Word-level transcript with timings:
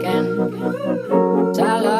again. 0.00 1.52
Tell 1.52 1.99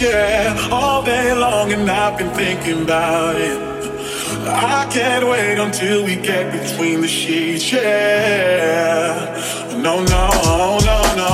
yeah, 0.00 0.68
all 0.70 1.02
day 1.02 1.32
long, 1.34 1.72
and 1.72 1.88
I've 1.90 2.18
been 2.18 2.30
thinking 2.30 2.82
about 2.82 3.36
it. 3.36 3.58
I 4.46 4.88
can't 4.90 5.26
wait 5.26 5.58
until 5.58 6.04
we 6.04 6.16
get 6.16 6.52
between 6.52 7.00
the 7.00 7.08
sheets, 7.08 7.72
yeah. 7.72 9.34
No, 9.70 10.02
no, 10.04 10.28
no, 10.88 10.98
no. 11.20 11.30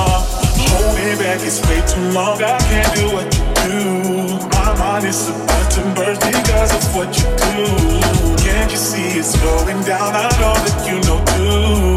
Hold 0.71 0.95
me 0.95 1.15
back, 1.21 1.39
it's 1.41 1.61
way 1.67 1.81
too 1.87 2.11
long. 2.11 2.41
I 2.43 2.57
can't 2.59 2.95
do 2.95 3.05
what 3.15 3.27
you 3.35 3.45
do. 3.65 4.47
My 4.49 4.77
mind 4.79 5.05
is 5.05 5.29
about 5.29 5.71
to 5.71 5.81
burst 5.95 6.21
because 6.21 6.71
of 6.75 6.95
what 6.95 7.09
you 7.17 7.29
do. 7.47 8.43
Can't 8.43 8.71
you 8.71 8.77
see 8.77 9.19
it's 9.19 9.35
going 9.41 9.81
down? 9.83 10.13
I 10.15 10.29
know 10.39 10.53
that 10.53 10.87
you 10.87 10.97
know 11.07 11.19
too. 11.35 11.90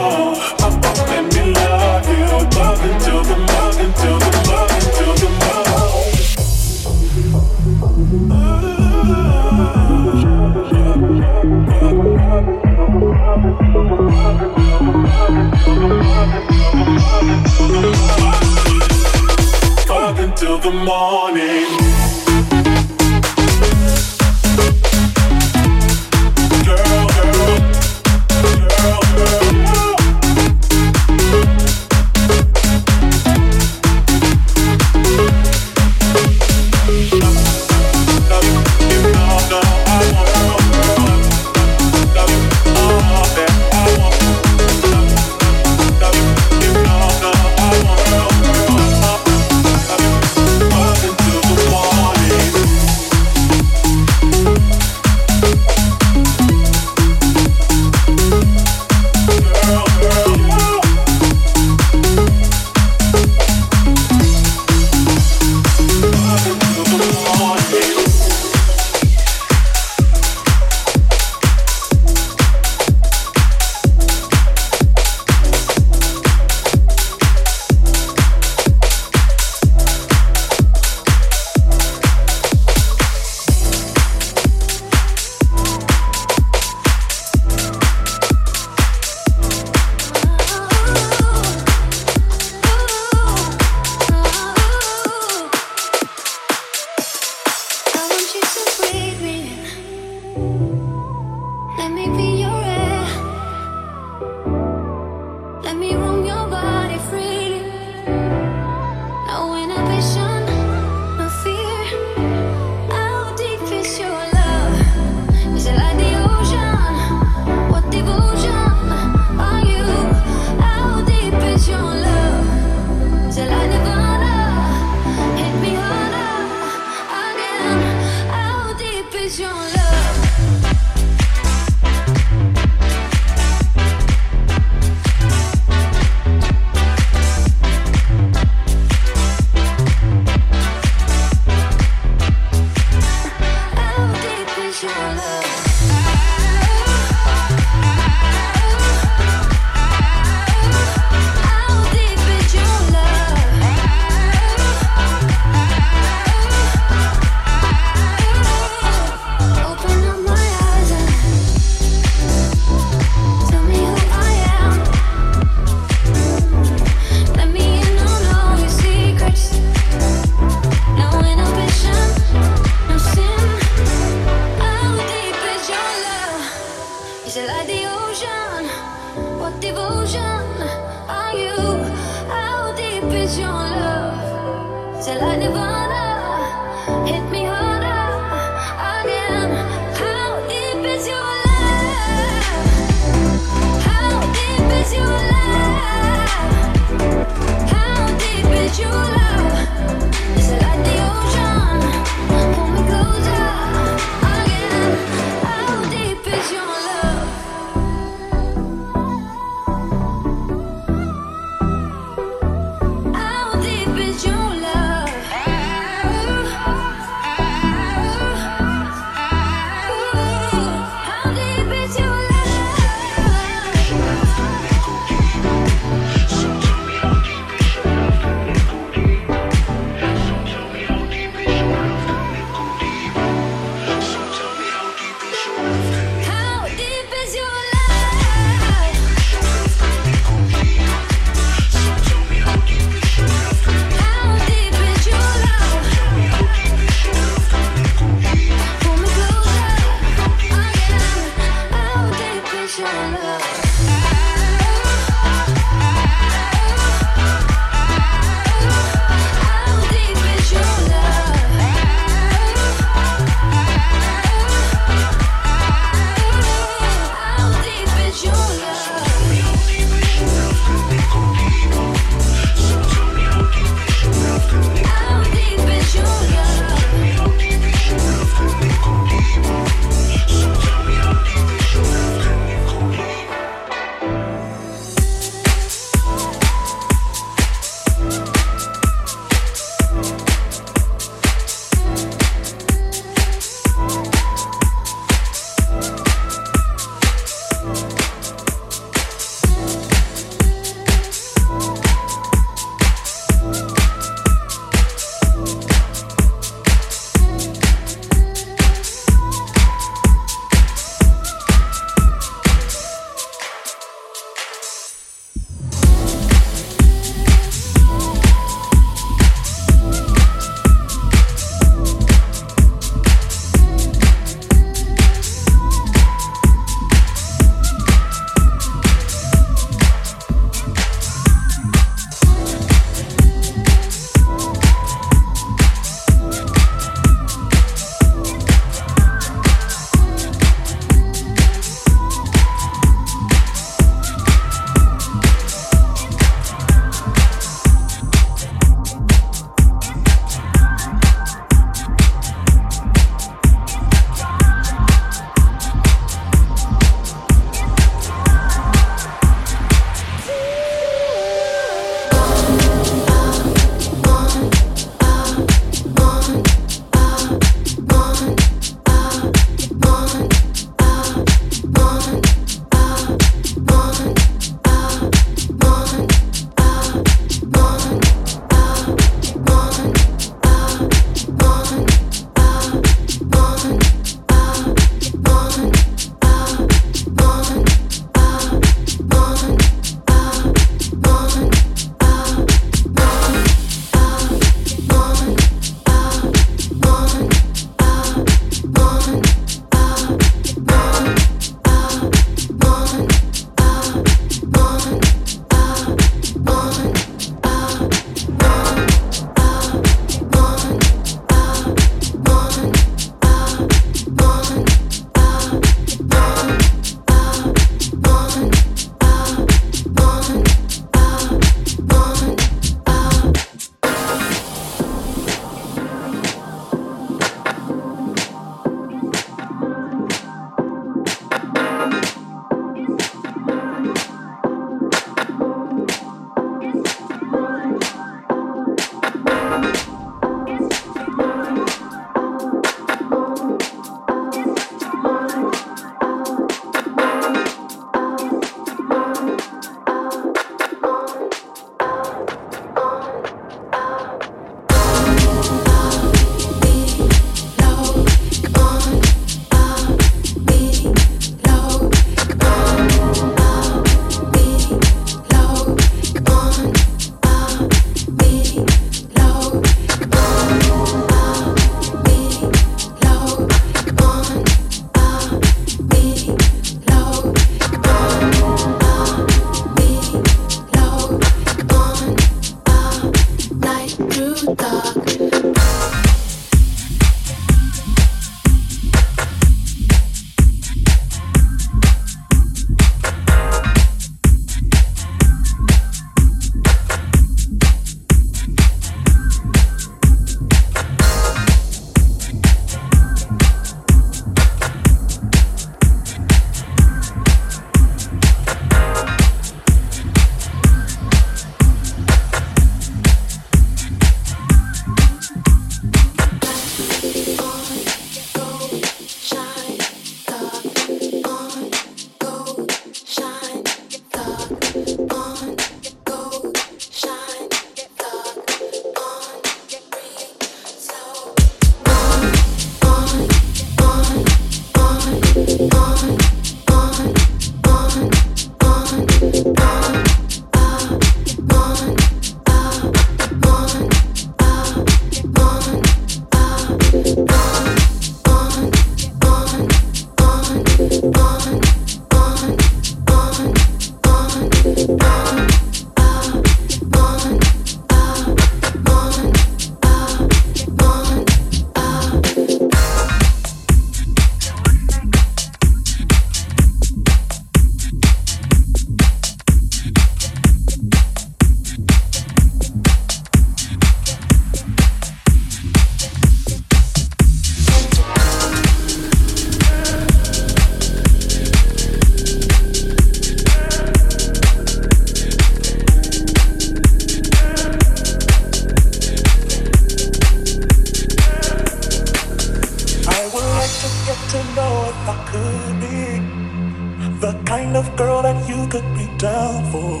could 598.66 598.94
be 598.94 599.06
down 599.18 599.64
for. 599.70 600.00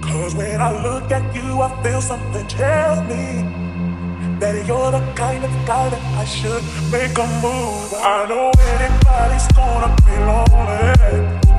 Cause 0.00 0.34
when 0.34 0.60
I 0.60 0.70
look 0.82 1.10
at 1.10 1.34
you, 1.34 1.60
I 1.60 1.82
feel 1.82 2.00
something 2.00 2.46
tell 2.46 3.02
me 3.04 3.42
that 4.38 4.66
you're 4.66 4.90
the 4.90 5.00
kind 5.14 5.44
of 5.44 5.50
guy 5.66 5.88
that 5.88 6.02
I 6.18 6.24
should 6.24 6.62
make 6.92 7.16
a 7.16 7.26
move. 7.42 7.94
I 7.94 8.26
know 8.28 8.50
anybody's 8.74 9.48
gonna 9.58 9.90
be 10.06 10.16
lonely 10.30 10.94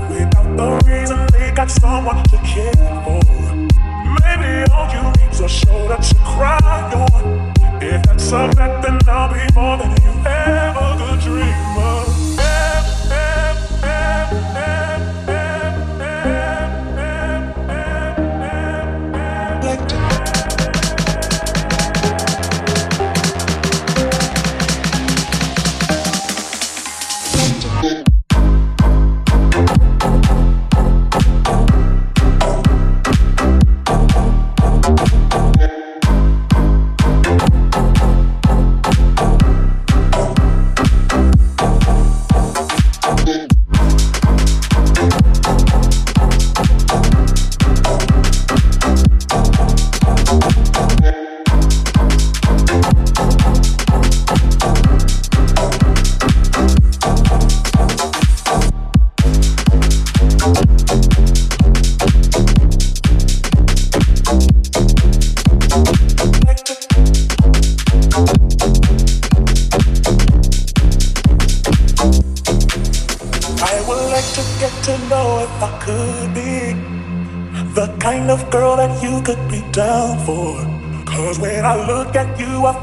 without 0.10 0.50
the 0.58 0.70
reason 0.90 1.28
they 1.34 1.52
got 1.52 1.70
someone 1.72 2.24
to 2.32 2.38
care 2.38 2.74
for. 3.04 3.22
Maybe 4.22 4.72
all 4.72 4.88
you 4.94 5.04
need's 5.20 5.40
a 5.42 5.50
shoulder 5.50 5.98
to 5.98 6.16
cry 6.24 6.60
on. 6.94 7.54
If 7.82 8.04
that's 8.04 8.32
a 8.32 8.48
bet, 8.56 8.82
then 8.84 9.00
I'll 9.08 9.34
be 9.34 9.44
more 9.56 9.78
than 9.78 9.92
you 10.04 10.14
ever 10.26 10.88
could 11.00 11.20
dream 11.20 11.78
of. 11.78 12.15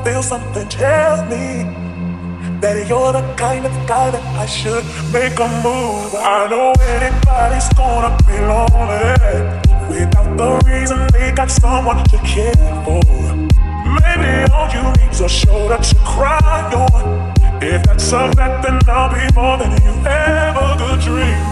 feel 0.05 0.23
something 0.23 0.69
tells 0.69 1.21
me 1.31 1.63
that 2.61 2.87
you're 2.89 3.13
the 3.13 3.23
kind 3.37 3.65
of 3.65 3.73
guy 3.87 4.11
that 4.11 4.23
I 4.37 4.47
should 4.47 4.85
make 5.13 5.39
a 5.39 5.49
move. 5.63 6.15
I 6.15 6.49
know 6.51 6.73
anybody's 6.97 7.69
gonna 7.75 8.17
be 8.27 8.39
lonely 8.51 9.63
without 9.89 10.37
the 10.37 10.51
reason 10.67 11.07
they 11.13 11.31
got 11.33 11.51
someone 11.51 12.03
to 12.05 12.19
care 12.19 12.55
for. 12.85 13.03
Maybe 14.01 14.51
all 14.53 14.69
you 14.75 14.83
need's 14.99 15.21
a 15.21 15.29
shoulder 15.29 15.79
to 15.79 15.95
cry 16.05 16.73
on. 16.75 17.33
If 17.63 17.85
that's 17.85 18.13
a 18.13 18.33
fact, 18.33 18.65
then 18.65 18.79
I'll 18.89 19.11
be 19.15 19.23
more 19.35 19.57
than 19.59 19.71
you 19.83 19.95
ever 20.05 20.77
could 20.79 21.01
dream. 21.01 21.52